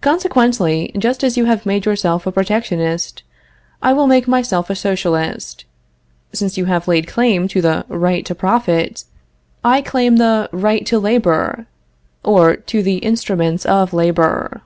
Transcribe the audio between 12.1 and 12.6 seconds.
or